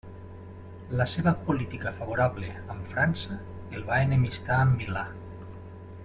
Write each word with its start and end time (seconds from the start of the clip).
La 0.99 1.05
seva 1.15 1.33
política 1.49 1.91
favorable 1.99 2.49
amb 2.75 2.89
França 2.93 3.37
el 3.79 3.85
va 3.93 3.99
enemistar 4.07 4.57
amb 4.63 4.79
Milà. 4.81 5.05